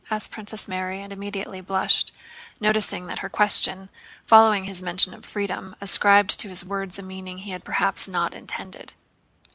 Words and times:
asked 0.09 0.31
Princess 0.31 0.67
Mary 0.67 0.99
and 0.99 1.13
immediately 1.13 1.61
blushed, 1.61 2.11
noticing 2.59 3.05
that 3.05 3.19
her 3.19 3.29
question, 3.29 3.87
following 4.25 4.63
his 4.65 4.81
mention 4.81 5.13
of 5.13 5.23
freedom, 5.23 5.75
ascribed 5.79 6.39
to 6.39 6.49
his 6.49 6.65
words 6.65 6.97
a 6.97 7.03
meaning 7.03 7.37
he 7.37 7.51
had 7.51 7.63
perhaps 7.63 8.07
not 8.07 8.33
intended. 8.33 8.93